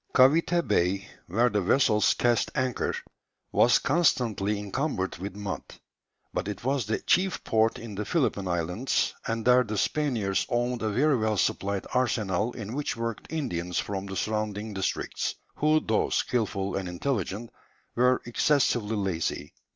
[0.15, 2.95] Cavité Bay, where the vessels cast anchor,
[3.51, 5.61] was constantly encumbered with mud,
[6.33, 10.81] but it was the chief port in the Philippine Islands, and there the Spaniards owned
[10.81, 16.09] a very well supplied arsenal in which worked Indians from the surrounding districts, who though
[16.09, 17.51] skilful and intelligent
[17.93, 19.53] were excessively lazy.